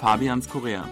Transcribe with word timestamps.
Fabians 0.00 0.48
Korea. 0.48 0.88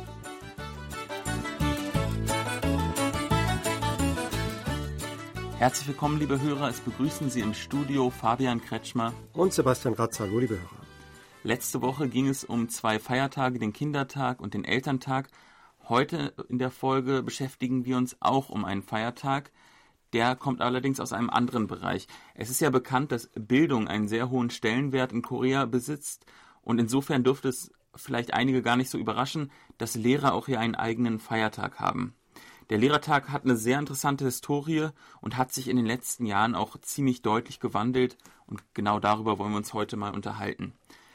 Herzlich 5.57 5.89
willkommen, 5.89 6.19
liebe 6.19 6.39
Hörer. 6.39 6.69
Es 6.69 6.81
begrüßen 6.81 7.31
Sie 7.31 7.41
im 7.41 7.55
Studio 7.55 8.11
Fabian 8.11 8.61
Kretschmer 8.61 9.15
und 9.33 9.55
Sebastian 9.55 9.95
Ratz. 9.95 10.21
Hallo, 10.21 10.39
liebe 10.39 10.57
Hörer. 10.57 10.83
Letzte 11.43 11.81
Woche 11.81 12.11
ging 12.11 12.29
es 12.29 12.45
um 12.45 12.69
zwei 12.69 12.99
Feiertage, 12.99 13.59
den 13.59 13.73
Kindertag 13.73 14.43
und 14.43 14.53
den 14.53 14.67
Elterntag. 14.67 15.31
Heute 15.89 16.35
in 16.51 16.59
der 16.59 16.71
Folge 16.71 17.23
beschäftigen 17.23 17.87
wir 17.87 17.97
uns 17.97 18.19
auch 18.21 18.51
um 18.51 18.67
einen 18.67 18.83
Feiertag. 18.83 19.53
Der 20.13 20.37
kommt 20.37 20.61
allerdings 20.61 21.01
aus 21.01 21.15
einem 21.15 21.31
anderen 21.31 21.67
Bereich. 21.67 22.09
Es 22.35 22.51
ist 22.51 22.61
ja 22.61 22.69
bekannt, 22.69 23.11
dass 23.11 23.31
Bildung 23.35 23.89
einen 23.89 24.07
sehr 24.07 24.29
hohen 24.29 24.51
Stellenwert 24.51 25.13
in 25.13 25.23
Korea 25.23 25.65
besitzt 25.65 26.27
und 26.61 26.79
insofern 26.79 27.25
dürfte 27.25 27.49
es 27.49 27.73
vielleicht 27.95 28.35
einige 28.35 28.63
gar 28.63 28.77
nicht 28.77 28.91
so 28.91 28.99
überraschen, 28.99 29.51
dass 29.77 29.95
Lehrer 29.95 30.35
auch 30.35 30.47
hier 30.47 30.61
einen 30.61 30.75
eigenen 30.75 31.19
Feiertag 31.19 31.81
haben. 31.81 32.15
Der 32.71 32.79
Lehrertag 32.79 33.31
hat 33.31 33.45
eine 33.45 33.57
sehr 33.57 33.79
interessante 33.79 34.27
Historie 34.27 34.89
und 35.21 35.37
hat 35.37 35.53
sich 35.53 35.69
in 35.69 35.77
den 35.77 35.87
letzten 35.87 36.27
Jahren 36.27 36.55
auch 36.55 36.79
ziemlich 36.81 37.23
deutlich 37.23 37.61
gewandelt 37.61 38.19
und 38.47 38.63
genau 38.75 39.01
darüber 39.01 39.39
wollen 39.39 39.53
wir 39.53 39.57
uns 39.59 39.73
heute 39.73 39.97
mal 39.97 40.15
unterhalten. 40.15 40.75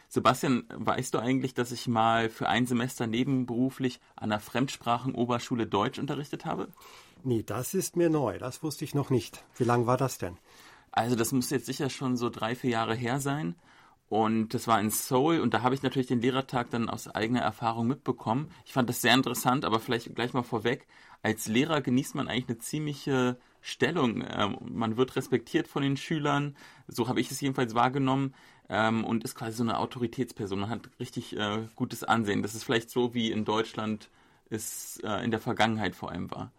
Sebastian, 0.09 0.65
weißt 0.69 1.13
du 1.13 1.19
eigentlich, 1.19 1.55
dass 1.55 1.71
ich 1.71 1.87
mal 1.87 2.29
für 2.29 2.47
ein 2.47 2.67
Semester 2.67 3.07
nebenberuflich 3.07 3.99
an 4.15 4.29
der 4.29 4.39
Fremdsprachenoberschule 4.39 5.65
Deutsch 5.65 5.97
unterrichtet 5.97 6.45
habe? 6.45 6.67
Nee, 7.23 7.41
das 7.41 7.73
ist 7.73 7.95
mir 7.95 8.09
neu. 8.09 8.37
Das 8.37 8.61
wusste 8.61 8.85
ich 8.85 8.93
noch 8.93 9.09
nicht. 9.09 9.43
Wie 9.55 9.63
lang 9.63 9.87
war 9.87 9.97
das 9.97 10.19
denn? 10.19 10.37
Also 10.91 11.15
das 11.15 11.31
muss 11.31 11.49
jetzt 11.49 11.65
sicher 11.65 11.89
schon 11.89 12.17
so 12.17 12.29
drei, 12.29 12.53
vier 12.55 12.69
Jahre 12.69 12.93
her 12.93 13.19
sein. 13.19 13.55
Und 14.09 14.53
das 14.53 14.67
war 14.67 14.79
in 14.79 14.91
Seoul 14.91 15.39
und 15.39 15.53
da 15.53 15.63
habe 15.63 15.73
ich 15.73 15.81
natürlich 15.81 16.07
den 16.07 16.21
Lehrertag 16.21 16.69
dann 16.69 16.89
aus 16.89 17.07
eigener 17.07 17.41
Erfahrung 17.41 17.87
mitbekommen. 17.87 18.51
Ich 18.65 18.73
fand 18.73 18.87
das 18.87 19.01
sehr 19.01 19.13
interessant, 19.13 19.65
aber 19.65 19.79
vielleicht 19.79 20.13
gleich 20.13 20.33
mal 20.33 20.43
vorweg. 20.43 20.87
Als 21.23 21.47
Lehrer 21.47 21.81
genießt 21.81 22.13
man 22.15 22.27
eigentlich 22.27 22.49
eine 22.49 22.59
ziemliche 22.59 23.37
Stellung. 23.61 24.23
Ähm, 24.29 24.57
man 24.61 24.97
wird 24.97 25.15
respektiert 25.15 25.67
von 25.67 25.81
den 25.81 25.97
Schülern, 25.97 26.55
so 26.87 27.07
habe 27.07 27.21
ich 27.21 27.31
es 27.31 27.41
jedenfalls 27.41 27.73
wahrgenommen, 27.73 28.35
ähm, 28.69 29.03
und 29.03 29.23
ist 29.23 29.35
quasi 29.35 29.57
so 29.57 29.63
eine 29.63 29.79
Autoritätsperson. 29.79 30.59
Man 30.59 30.69
hat 30.69 30.89
richtig 30.99 31.35
äh, 31.35 31.67
gutes 31.75 32.03
Ansehen. 32.03 32.43
Das 32.43 32.55
ist 32.55 32.65
vielleicht 32.65 32.89
so, 32.89 33.13
wie 33.13 33.31
in 33.31 33.45
Deutschland 33.45 34.09
es 34.49 34.99
äh, 35.03 35.23
in 35.23 35.31
der 35.31 35.39
Vergangenheit 35.39 35.95
vor 35.95 36.11
allem 36.11 36.29
war. 36.29 36.51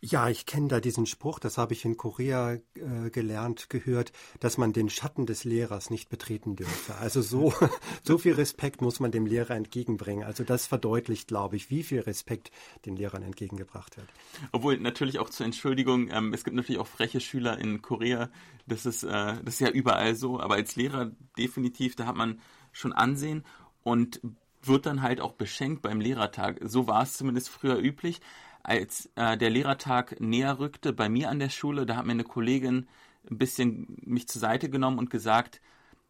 Ja, 0.00 0.28
ich 0.28 0.46
kenne 0.46 0.68
da 0.68 0.80
diesen 0.80 1.06
Spruch, 1.06 1.40
das 1.40 1.58
habe 1.58 1.72
ich 1.72 1.84
in 1.84 1.96
Korea 1.96 2.54
äh, 2.54 3.10
gelernt, 3.10 3.68
gehört, 3.68 4.12
dass 4.38 4.56
man 4.56 4.72
den 4.72 4.88
Schatten 4.88 5.26
des 5.26 5.42
Lehrers 5.42 5.90
nicht 5.90 6.08
betreten 6.08 6.54
dürfe. 6.54 6.94
Also 6.96 7.20
so, 7.20 7.52
so 8.04 8.16
viel 8.16 8.34
Respekt 8.34 8.80
muss 8.80 9.00
man 9.00 9.10
dem 9.10 9.26
Lehrer 9.26 9.56
entgegenbringen. 9.56 10.24
Also 10.24 10.44
das 10.44 10.66
verdeutlicht, 10.66 11.26
glaube 11.26 11.56
ich, 11.56 11.70
wie 11.70 11.82
viel 11.82 12.00
Respekt 12.00 12.52
den 12.86 12.94
Lehrern 12.94 13.22
entgegengebracht 13.22 13.96
wird. 13.96 14.08
Obwohl 14.52 14.78
natürlich 14.78 15.18
auch 15.18 15.30
zur 15.30 15.46
Entschuldigung, 15.46 16.10
ähm, 16.12 16.32
es 16.32 16.44
gibt 16.44 16.56
natürlich 16.56 16.80
auch 16.80 16.86
freche 16.86 17.20
Schüler 17.20 17.58
in 17.58 17.82
Korea. 17.82 18.30
Das 18.66 18.86
ist, 18.86 19.02
äh, 19.02 19.08
das 19.08 19.54
ist 19.54 19.60
ja 19.60 19.70
überall 19.70 20.14
so. 20.14 20.38
Aber 20.38 20.54
als 20.54 20.76
Lehrer 20.76 21.10
definitiv, 21.36 21.96
da 21.96 22.06
hat 22.06 22.16
man 22.16 22.40
schon 22.70 22.92
Ansehen 22.92 23.44
und 23.82 24.20
wird 24.62 24.86
dann 24.86 25.02
halt 25.02 25.20
auch 25.20 25.32
beschenkt 25.32 25.82
beim 25.82 26.00
Lehrertag. 26.00 26.60
So 26.62 26.86
war 26.86 27.02
es 27.02 27.16
zumindest 27.16 27.48
früher 27.48 27.78
üblich 27.78 28.20
als 28.68 29.10
äh, 29.14 29.38
der 29.38 29.48
Lehrertag 29.48 30.20
näher 30.20 30.58
rückte 30.58 30.92
bei 30.92 31.08
mir 31.08 31.30
an 31.30 31.38
der 31.38 31.48
Schule, 31.48 31.86
da 31.86 31.96
hat 31.96 32.04
mir 32.04 32.12
eine 32.12 32.24
Kollegin 32.24 32.86
ein 33.30 33.38
bisschen 33.38 33.96
mich 34.04 34.28
zur 34.28 34.40
Seite 34.40 34.68
genommen 34.68 34.98
und 34.98 35.08
gesagt, 35.08 35.62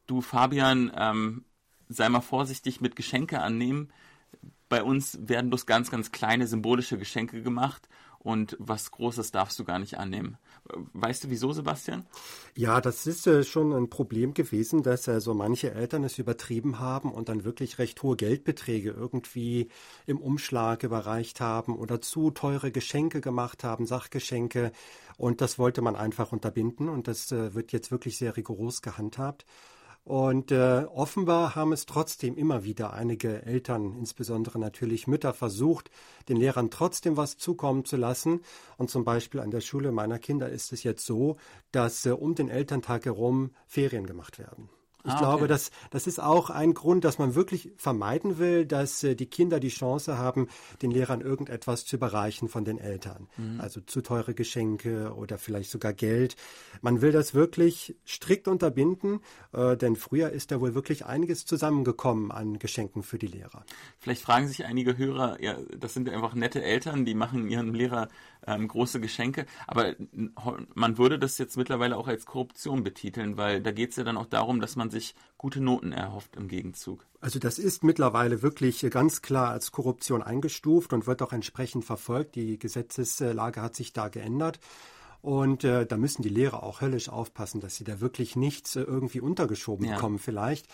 du 0.09 0.21
Fabian, 0.21 0.91
ähm, 0.97 1.45
sei 1.89 2.09
mal 2.09 2.21
vorsichtig 2.21 2.81
mit 2.81 2.97
Geschenke 2.97 3.41
annehmen. 3.41 3.93
Bei 4.69 4.83
uns 4.83 5.19
werden 5.23 5.51
bloß 5.51 5.67
ganz, 5.67 5.89
ganz 5.89 6.11
kleine 6.11 6.49
symbolische 6.49 6.99
Geschenke 6.99 7.43
gemacht 7.43 7.89
und 8.19 8.57
was 8.59 8.91
Großes 8.91 9.31
darfst 9.31 9.59
du 9.59 9.65
gar 9.65 9.79
nicht 9.79 9.99
annehmen. 9.99 10.39
Weißt 10.93 11.25
du 11.25 11.31
wieso, 11.31 11.53
Sebastian? 11.53 12.05
Ja, 12.57 12.81
das 12.81 13.07
ist 13.07 13.27
äh, 13.27 13.45
schon 13.45 13.73
ein 13.73 13.89
Problem 13.89 14.35
gewesen, 14.35 14.83
dass 14.83 15.09
äh, 15.09 15.21
so 15.21 15.35
manche 15.35 15.73
Eltern 15.73 16.05
es 16.05 16.19
übertrieben 16.19 16.79
haben 16.79 17.13
und 17.13 17.29
dann 17.29 17.45
wirklich 17.45 17.79
recht 17.79 18.03
hohe 18.03 18.17
Geldbeträge 18.17 18.91
irgendwie 18.91 19.69
im 20.07 20.19
Umschlag 20.19 20.83
überreicht 20.83 21.41
haben 21.41 21.77
oder 21.77 22.01
zu 22.01 22.31
teure 22.31 22.71
Geschenke 22.71 23.21
gemacht 23.21 23.65
haben, 23.65 23.87
Sachgeschenke. 23.87 24.73
Und 25.17 25.41
das 25.41 25.59
wollte 25.59 25.81
man 25.81 25.97
einfach 25.97 26.33
unterbinden 26.33 26.89
und 26.89 27.09
das 27.09 27.33
äh, 27.33 27.55
wird 27.55 27.73
jetzt 27.73 27.91
wirklich 27.91 28.19
sehr 28.19 28.37
rigoros 28.37 28.83
gehandhabt. 28.83 29.47
Und 30.09 30.53
äh, 30.53 30.87
offenbar 30.95 31.55
haben 31.55 31.75
es 31.75 31.85
trotzdem 31.85 32.39
immer 32.39 32.65
wieder 32.65 32.95
einige 32.95 33.43
Eltern, 33.43 33.95
insbesondere 33.99 34.59
natürlich 34.59 35.07
Mütter, 35.07 35.35
versucht, 35.35 35.91
den 36.31 36.39
Lehrern 36.39 36.71
trotzdem 36.71 37.19
was 37.19 37.37
zukommen 37.37 37.85
zu 37.85 37.99
lassen. 37.99 38.41
Und 38.79 38.89
zum 38.89 39.05
Beispiel 39.05 39.41
an 39.41 39.51
der 39.51 39.61
Schule 39.61 39.93
meiner 39.93 40.19
Kinder 40.19 40.49
ist 40.49 40.73
es 40.73 40.83
jetzt 40.83 41.05
so, 41.05 41.37
dass 41.73 42.07
äh, 42.07 42.13
um 42.13 42.35
den 42.35 42.49
Elterntag 42.49 43.05
herum 43.05 43.51
Ferien 43.67 44.07
gemacht 44.07 44.39
werden. 44.39 44.71
Ich 45.05 45.13
ah, 45.13 45.19
glaube, 45.19 45.47
das, 45.47 45.71
das 45.91 46.09
ist 46.09 46.21
auch 46.21 46.51
ein 46.51 46.75
Grund, 46.75 47.05
dass 47.05 47.19
man 47.19 47.37
wirklich 47.37 47.71
vermeiden 47.77 48.39
will, 48.39 48.67
dass 48.67 49.05
äh, 49.05 49.15
die 49.15 49.27
Kinder 49.27 49.61
die 49.61 49.69
Chance 49.69 50.19
haben, 50.19 50.49
den 50.83 50.91
Lehrern 50.91 51.21
irgendetwas 51.21 51.85
zu 51.87 51.97
überreichen 51.97 52.49
von 52.49 52.65
den 52.65 52.79
Eltern. 52.79 53.29
Mhm. 53.37 53.61
Also 53.61 53.81
zu 53.81 54.03
teure 54.03 54.35
Geschenke 54.35 55.15
oder 55.15 55.39
vielleicht 55.39 55.71
sogar 55.71 55.93
Geld. 55.93 56.35
Man 56.83 57.01
will 57.01 57.13
das 57.13 57.33
wirklich 57.33 57.95
strikt 58.07 58.49
unterbinden, 58.49 59.21
äh, 59.53 59.77
denn 59.77 59.95
früher 59.95 60.31
ist 60.31 60.51
da 60.51 60.61
wohl 60.61 60.75
wirklich 60.75 61.07
einiges 61.07 61.47
zusammengekommen 61.47 62.33
an 62.33 62.59
Geschenken 62.59 63.05
für 63.05 63.19
die 63.19 63.29
Lehrer. 63.29 63.65
Vielleicht 63.99 64.23
fragen 64.23 64.49
sich 64.49 64.65
einige 64.65 64.99
Hörer, 64.99 65.41
ja, 65.41 65.57
das 65.79 65.95
sind 65.95 66.09
einfach 66.09 66.35
nette 66.35 66.63
Eltern, 66.63 67.05
die 67.05 67.15
machen 67.15 67.49
ihren 67.49 67.73
Lehrer 67.73 68.09
ähm, 68.47 68.67
große 68.67 69.01
Geschenke. 69.01 69.47
Aber 69.67 69.95
man 70.75 70.99
würde 70.99 71.19
das 71.19 71.39
jetzt 71.39 71.57
mittlerweile 71.57 71.97
auch 71.97 72.09
als 72.09 72.27
Korruption 72.27 72.83
betiteln, 72.83 73.37
weil 73.37 73.61
da 73.63 73.73
geht 73.73 73.91
es 73.91 73.97
ja 73.97 74.05
dann 74.05 74.17
auch 74.17 74.27
darum, 74.27 74.61
dass 74.61 74.77
man 74.77 74.88
sich 74.91 75.15
gute 75.37 75.61
Noten 75.61 75.93
erhofft 75.93 76.37
im 76.37 76.49
Gegenzug. 76.49 77.07
Also 77.21 77.39
das 77.39 77.59
ist 77.59 77.85
mittlerweile 77.85 78.43
wirklich 78.43 78.81
ganz 78.91 79.23
klar 79.23 79.51
als 79.51 79.73
Korruption 79.73 80.23
eingestuft 80.23 80.93
und 80.93 81.07
wird 81.07 81.23
auch 81.23 81.33
entsprechend 81.33 81.85
verfolgt. 81.85 82.35
Die 82.35 82.59
Gesetzeslage 82.59 83.63
hat 83.63 83.77
sich 83.77 83.93
da 83.93 84.09
geändert. 84.09 84.61
Und 85.21 85.65
äh, 85.65 85.85
da 85.85 85.97
müssen 85.97 86.23
die 86.23 86.29
Lehrer 86.29 86.63
auch 86.63 86.81
höllisch 86.81 87.09
aufpassen, 87.09 87.61
dass 87.61 87.77
sie 87.77 87.85
da 87.85 88.01
wirklich 88.01 88.37
nichts 88.37 88.77
äh, 88.77 88.83
irgendwie 88.83 89.21
untergeschoben 89.21 89.87
ja. 89.87 89.97
bekommen 89.97 90.19
vielleicht. 90.19 90.69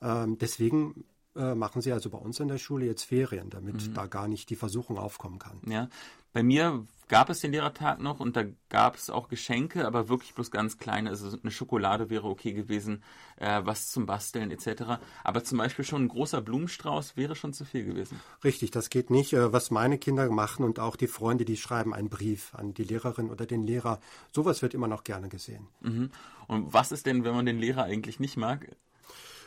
Ähm, 0.00 0.38
deswegen 0.38 1.04
äh, 1.34 1.54
machen 1.54 1.82
sie 1.82 1.92
also 1.92 2.10
bei 2.10 2.18
uns 2.18 2.40
in 2.40 2.48
der 2.48 2.58
Schule 2.58 2.86
jetzt 2.86 3.04
Ferien, 3.04 3.50
damit 3.50 3.88
mhm. 3.88 3.94
da 3.94 4.06
gar 4.06 4.28
nicht 4.28 4.50
die 4.50 4.56
Versuchung 4.56 4.98
aufkommen 4.98 5.38
kann. 5.38 5.60
Ja, 5.66 5.88
bei 6.32 6.42
mir 6.42 6.84
gab 7.08 7.30
es 7.30 7.40
den 7.40 7.52
Lehrertag 7.52 8.00
noch 8.00 8.20
und 8.20 8.36
da 8.36 8.44
gab 8.68 8.96
es 8.96 9.10
auch 9.10 9.28
Geschenke, 9.28 9.86
aber 9.86 10.08
wirklich 10.08 10.34
bloß 10.34 10.50
ganz 10.50 10.78
kleine. 10.78 11.10
Also 11.10 11.36
eine 11.42 11.50
Schokolade 11.50 12.10
wäre 12.10 12.28
okay 12.28 12.52
gewesen, 12.52 13.02
äh, 13.36 13.62
was 13.64 13.88
zum 13.88 14.06
Basteln 14.06 14.50
etc. 14.50 15.00
Aber 15.24 15.42
zum 15.42 15.58
Beispiel 15.58 15.84
schon 15.84 16.04
ein 16.04 16.08
großer 16.08 16.40
Blumenstrauß 16.42 17.16
wäre 17.16 17.34
schon 17.34 17.52
zu 17.52 17.64
viel 17.64 17.84
gewesen. 17.84 18.20
Richtig, 18.44 18.70
das 18.70 18.90
geht 18.90 19.10
nicht. 19.10 19.32
Äh, 19.32 19.52
was 19.52 19.70
meine 19.70 19.98
Kinder 19.98 20.30
machen 20.30 20.64
und 20.64 20.78
auch 20.78 20.96
die 20.96 21.06
Freunde, 21.06 21.44
die 21.44 21.56
schreiben 21.56 21.94
einen 21.94 22.10
Brief 22.10 22.54
an 22.54 22.74
die 22.74 22.84
Lehrerin 22.84 23.30
oder 23.30 23.46
den 23.46 23.66
Lehrer. 23.66 24.00
Sowas 24.32 24.62
wird 24.62 24.74
immer 24.74 24.88
noch 24.88 25.04
gerne 25.04 25.28
gesehen. 25.28 25.66
Mhm. 25.80 26.10
Und 26.46 26.72
was 26.72 26.92
ist 26.92 27.06
denn, 27.06 27.24
wenn 27.24 27.34
man 27.34 27.46
den 27.46 27.58
Lehrer 27.58 27.84
eigentlich 27.84 28.20
nicht 28.20 28.36
mag? 28.36 28.68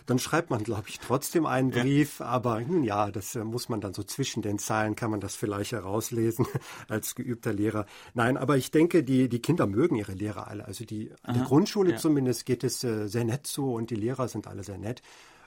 Dann 0.05 0.19
schreibt 0.19 0.49
man, 0.49 0.63
glaube 0.63 0.89
ich, 0.89 0.99
trotzdem 0.99 1.45
einen 1.45 1.71
Brief. 1.71 2.19
Ja. 2.19 2.27
Aber 2.27 2.59
nun 2.61 2.83
ja, 2.83 3.11
das 3.11 3.35
äh, 3.35 3.43
muss 3.43 3.69
man 3.69 3.81
dann 3.81 3.93
so 3.93 4.03
zwischen 4.03 4.41
den 4.41 4.59
Zeilen, 4.59 4.95
kann 4.95 5.11
man 5.11 5.19
das 5.19 5.35
vielleicht 5.35 5.71
herauslesen 5.71 6.45
als 6.87 7.15
geübter 7.15 7.53
Lehrer. 7.53 7.85
Nein, 8.13 8.37
aber 8.37 8.57
ich 8.57 8.71
denke, 8.71 9.03
die, 9.03 9.29
die 9.29 9.41
Kinder 9.41 9.67
mögen 9.67 9.95
ihre 9.95 10.13
Lehrer 10.13 10.47
alle. 10.47 10.65
Also 10.65 10.85
die, 10.85 11.11
an 11.23 11.35
der 11.35 11.43
Grundschule 11.43 11.91
ja. 11.91 11.97
zumindest 11.97 12.45
geht 12.45 12.63
es 12.63 12.83
äh, 12.83 13.07
sehr 13.07 13.23
nett 13.23 13.47
zu 13.47 13.73
und 13.73 13.89
die 13.89 13.95
Lehrer 13.95 14.27
sind 14.27 14.47
alle 14.47 14.63
sehr 14.63 14.77
nett. 14.77 15.01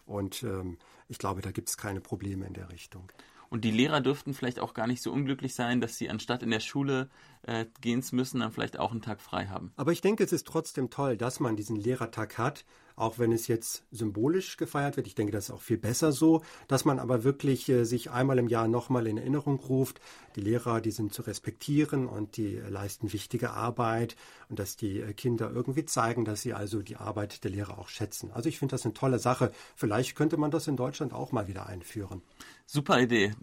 Und 0.07 0.43
ähm, 0.43 0.79
ich 1.09 1.19
glaube, 1.19 1.41
da 1.41 1.51
gibt 1.51 1.69
es 1.69 1.77
keine 1.77 2.01
Probleme 2.01 2.47
in 2.47 2.55
der 2.55 2.71
Richtung. 2.71 3.11
Und 3.51 3.65
die 3.65 3.71
Lehrer 3.71 4.01
dürften 4.01 4.35
vielleicht 4.35 4.59
auch 4.59 4.75
gar 4.75 4.87
nicht 4.87 5.01
so 5.01 5.13
unglücklich 5.13 5.55
sein, 5.55 5.81
dass 5.81 5.97
sie 5.97 6.11
anstatt 6.11 6.43
in 6.43 6.51
der 6.51 6.61
Schule 6.61 7.09
äh, 7.43 7.67
gehen 7.81 8.03
zu 8.03 8.17
müssen, 8.17 8.41
dann 8.41 8.51
vielleicht 8.51 8.79
auch 8.79 8.91
einen 8.91 9.03
Tag 9.03 9.21
frei 9.21 9.47
haben. 9.47 9.73
Aber 9.77 9.93
ich 9.93 10.01
denke, 10.01 10.25
es 10.25 10.33
ist 10.33 10.47
trotzdem 10.47 10.91
toll, 10.91 11.17
dass 11.17 11.41
man 11.41 11.55
diesen 11.55 11.77
Lehrertag 11.77 12.37
hat, 12.37 12.65
auch 12.97 13.19
wenn 13.19 13.33
es 13.33 13.49
jetzt 13.49 13.85
symbolisch 13.91 14.57
gefeiert 14.57 14.97
wird. 14.97 15.07
Ich 15.07 15.15
denke, 15.15 15.33
das 15.33 15.47
ist 15.47 15.51
auch 15.51 15.61
viel 15.61 15.79
besser 15.79 16.13
so, 16.13 16.43
dass 16.69 16.85
man 16.85 16.99
aber 16.99 17.25
wirklich 17.25 17.69
äh, 17.69 17.85
sich 17.85 18.11
einmal 18.11 18.39
im 18.39 18.49
Jahr 18.49 18.69
nochmal 18.69 19.07
in 19.07 19.19
Erinnerung 19.19 19.59
ruft. 19.59 20.01
Die 20.37 20.41
Lehrer, 20.41 20.81
die 20.81 20.91
sind 20.91 21.13
zu 21.13 21.23
respektieren 21.23 22.07
und 22.07 22.37
die 22.37 22.57
äh, 22.57 22.69
leisten 22.69 23.13
wichtige 23.13 23.51
Arbeit 23.51 24.17
und 24.49 24.59
dass 24.59 24.77
die 24.77 25.01
äh, 25.01 25.13
Kinder 25.13 25.51
irgendwie 25.51 25.85
zeigen, 25.85 26.25
dass 26.25 26.43
sie 26.43 26.55
also 26.55 26.83
die 26.83 26.97
Arbeit 26.97 27.45
der 27.45 27.51
Lehrer 27.51 27.79
auch 27.79 27.89
schätzen. 27.89 28.31
Also 28.33 28.49
ich 28.49 28.59
finde 28.59 28.73
das 28.73 28.85
eine 28.85 28.95
tolle 28.95 29.19
Sache. 29.19 29.51
Vielleicht 29.75 30.17
könnte 30.17 30.37
man 30.37 30.51
das 30.51 30.69
in 30.69 30.77
Deutschland 30.77 31.13
auch 31.13 31.33
mal 31.33 31.49
wieder 31.49 31.67
einführen. 31.67 32.23
Super 32.67 33.01
Idee. 33.01 33.35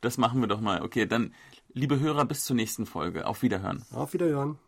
Das 0.00 0.18
machen 0.18 0.40
wir 0.40 0.48
doch 0.48 0.60
mal. 0.60 0.82
Okay, 0.82 1.06
dann, 1.06 1.32
liebe 1.72 2.00
Hörer, 2.00 2.24
bis 2.24 2.44
zur 2.44 2.56
nächsten 2.56 2.86
Folge. 2.86 3.26
Auf 3.26 3.42
Wiederhören. 3.42 3.84
Auf 3.92 4.12
Wiederhören. 4.12 4.58